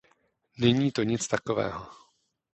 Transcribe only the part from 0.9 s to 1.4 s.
to nic